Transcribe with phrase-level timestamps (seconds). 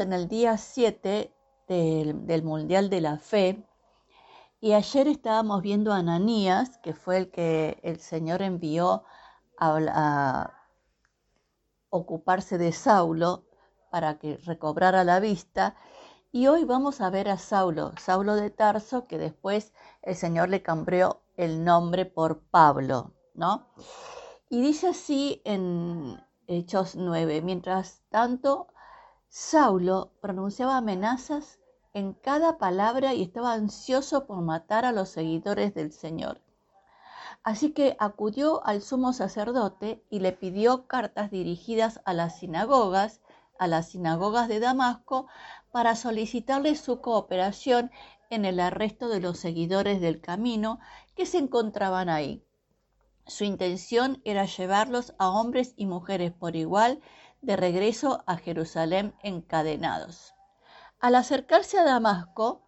[0.00, 1.32] en el día 7
[1.68, 3.66] del, del Mundial de la Fe
[4.62, 9.04] y ayer estábamos viendo a Ananías, que fue el que el Señor envió
[9.58, 10.52] a,
[11.88, 13.46] ocuparse de Saulo
[13.90, 15.76] para que recobrara la vista.
[16.30, 19.72] Y hoy vamos a ver a Saulo, Saulo de Tarso, que después
[20.02, 23.66] el Señor le cambió el nombre por Pablo, ¿no?
[24.50, 28.68] Y dice así en Hechos 9, mientras tanto,
[29.32, 31.60] Saulo pronunciaba amenazas
[31.94, 36.40] en cada palabra y estaba ansioso por matar a los seguidores del Señor.
[37.44, 43.20] Así que acudió al sumo sacerdote y le pidió cartas dirigidas a las sinagogas,
[43.56, 45.28] a las sinagogas de Damasco,
[45.70, 47.92] para solicitarle su cooperación
[48.30, 50.80] en el arresto de los seguidores del camino
[51.14, 52.44] que se encontraban ahí.
[53.26, 57.00] Su intención era llevarlos a hombres y mujeres por igual
[57.42, 60.34] de regreso a Jerusalén encadenados.
[60.98, 62.62] Al acercarse a Damasco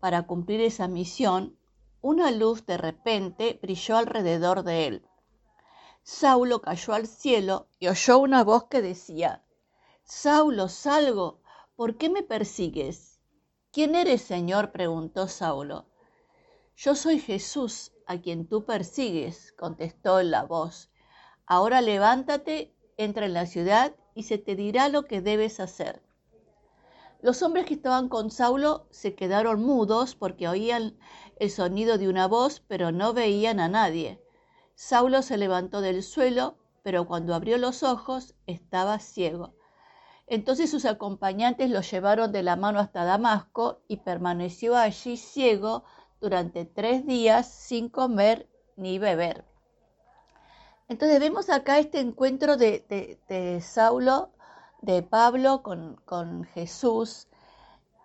[0.00, 1.58] para cumplir esa misión,
[2.00, 5.06] una luz de repente brilló alrededor de él.
[6.02, 9.44] Saulo cayó al cielo y oyó una voz que decía,
[10.02, 11.40] Saulo, salgo,
[11.76, 13.20] ¿por qué me persigues?
[13.70, 14.72] ¿Quién eres, Señor?
[14.72, 15.86] preguntó Saulo.
[16.76, 20.90] Yo soy Jesús, a quien tú persigues, contestó la voz.
[21.46, 26.02] Ahora levántate, entra en la ciudad y se te dirá lo que debes hacer.
[27.20, 30.96] Los hombres que estaban con Saulo se quedaron mudos porque oían
[31.38, 34.20] el sonido de una voz, pero no veían a nadie.
[34.74, 39.54] Saulo se levantó del suelo, pero cuando abrió los ojos estaba ciego.
[40.26, 45.84] Entonces sus acompañantes lo llevaron de la mano hasta Damasco y permaneció allí ciego
[46.20, 49.51] durante tres días sin comer ni beber.
[50.88, 54.30] Entonces vemos acá este encuentro de, de Saulo
[54.82, 57.28] de Pablo con, Jesús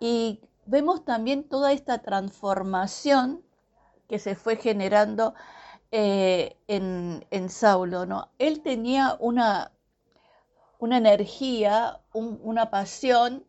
[0.00, 3.42] y vemos también toda esta transformación
[4.08, 5.34] que se fue generando
[5.90, 8.06] eh, en, Saulo.
[8.06, 8.30] ¿no?
[8.38, 9.72] Él tenía una,
[10.78, 13.44] una energía, una pasión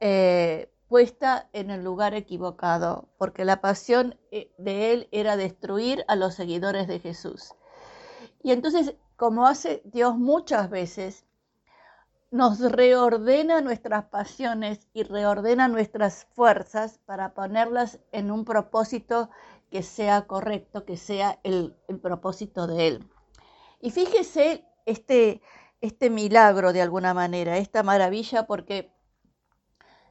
[0.00, 6.16] eh, puesta en el lugar equivocado, porque la pasión eh, de él era destruir a
[6.16, 7.54] los seguidores de Jesús.
[8.42, 11.26] Y entonces, como hace Dios muchas veces,
[12.30, 19.30] nos reordena nuestras pasiones y reordena nuestras fuerzas para ponerlas en un propósito
[19.70, 23.10] que sea correcto, que sea el, propósito de Él.
[23.80, 25.40] Y fíjese este,
[25.80, 28.92] este milagro de alguna manera, esta maravilla, porque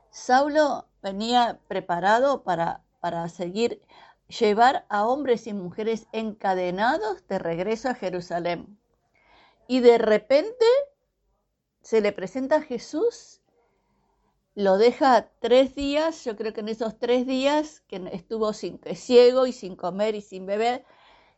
[0.09, 3.81] Saulo venía preparado para, para seguir,
[4.27, 8.79] llevar a hombres y mujeres encadenados de regreso a Jerusalén.
[9.67, 10.65] Y de repente
[11.81, 13.41] se le presenta a Jesús,
[14.55, 19.47] lo deja tres días, yo creo que en esos tres días que estuvo sin, ciego
[19.47, 20.85] y sin comer y sin beber,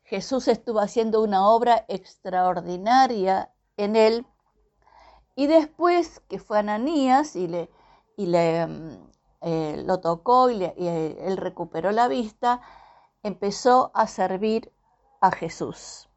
[0.04, 4.26] Jesús estuvo haciendo una obra extraordinaria en él.
[5.36, 9.12] Y después que fue Ananías y, le, mm,
[9.42, 12.62] eh, lo tocó y, y él recuperó la vista,
[13.24, 14.72] empezó a servir
[15.22, 16.10] a Jesús.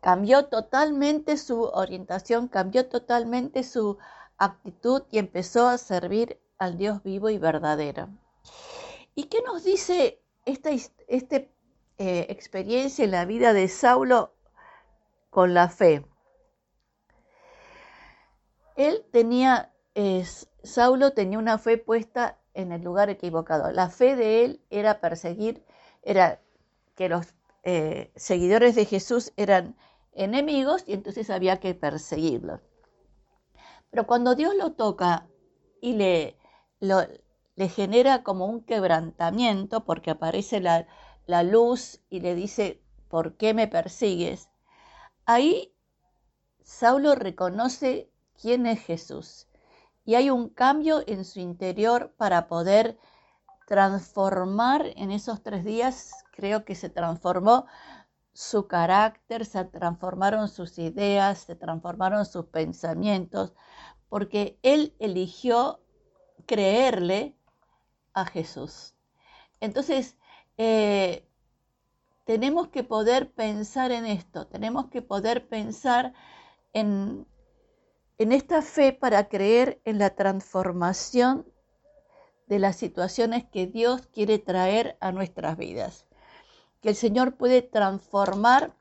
[0.00, 3.98] Cambió totalmente su orientación, cambió totalmente su
[4.36, 8.08] actitud y empezó a servir al Dios vivo y verdadero.
[9.14, 11.52] ¿Y qué nos dice esta, este,
[11.98, 14.34] eh, experiencia en la vida de Saulo
[15.30, 16.06] con la fe?
[18.76, 19.72] Él tenía,
[20.64, 23.70] Saulo tenía una fe puesta en el lugar equivocado.
[23.72, 25.64] La fe de él era perseguir,
[26.02, 26.40] era
[26.94, 27.34] que los
[27.64, 29.76] eh, seguidores de Jesús eran
[30.12, 32.60] enemigos y entonces había que perseguirlos.
[33.90, 35.28] Pero cuando Dios lo toca
[35.80, 36.36] y le,
[36.80, 40.86] le genera como un quebrantamiento, porque aparece la,
[41.26, 44.48] la luz y le dice, ¿por qué me persigues?
[45.26, 45.74] Ahí
[46.62, 49.46] Saulo reconoce quién es Jesús
[50.04, 52.98] y hay un cambio en su interior para poder
[53.66, 57.66] transformar en esos tres días creo que se transformó
[58.32, 63.54] su carácter, se transformaron sus ideas, se transformaron sus pensamientos,
[64.08, 65.80] porque él eligió
[66.46, 67.36] creerle
[68.12, 68.94] a Jesús.
[69.60, 70.16] Entonces,
[70.58, 71.28] eh,
[72.24, 76.12] tenemos que poder pensar en esto, tenemos que poder pensar
[76.72, 77.26] en,
[78.18, 81.46] en esta fe para creer en la transformación
[82.46, 86.06] de las situaciones que Dios quiere traer a nuestras vidas
[86.84, 88.76] que el Señor puede transformar.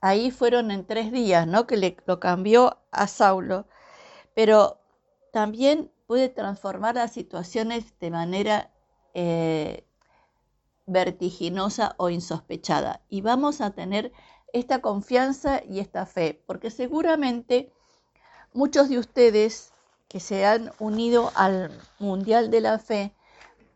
[0.00, 1.68] Ahí fueron en tres días, ¿no?
[1.68, 3.68] Que le, lo cambió a Saulo.
[4.34, 4.80] Pero
[5.32, 8.72] también puede transformar las situaciones de manera
[9.14, 9.86] eh,
[10.86, 13.02] vertiginosa o insospechada.
[13.08, 14.10] Y vamos a tener
[14.52, 17.72] esta confianza y esta fe, porque seguramente
[18.52, 19.72] muchos de ustedes
[20.08, 23.14] que se han unido al Mundial de la Fe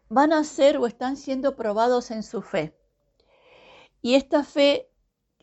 [0.08, 2.76] van a ser o están siendo probados en su fe.
[4.02, 4.88] Y esta fe,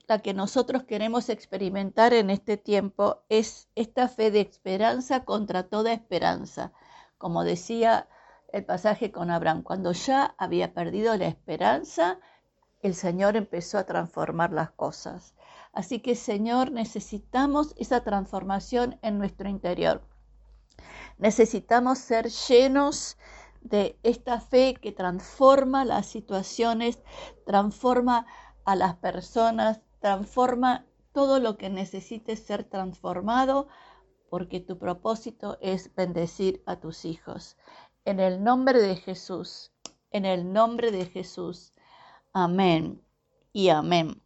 [0.07, 5.94] la que nosotros queremos experimentar en este tiempo, es esta fe de esperanza contra toda
[5.94, 6.74] esperanza.
[7.18, 8.07] Como decía
[8.51, 12.19] el pasaje con Abraham, cuando ya había perdido la esperanza,
[12.81, 15.33] el Señor empezó a transformar las cosas.
[15.74, 20.01] Así que, Señor, necesitamos esa transformación en nuestro interior.
[21.18, 23.18] Necesitamos ser llenos
[23.62, 27.00] de esta fe que transforma las situaciones,
[27.45, 28.25] transforma
[28.65, 33.68] a las personas, transforma todo lo que necesite ser transformado,
[34.29, 37.57] porque tu propósito es bendecir a tus hijos.
[38.06, 39.71] En el nombre de Jesús,
[40.12, 41.74] en el nombre de Jesús.
[42.44, 43.01] Amén
[43.51, 44.22] y amén.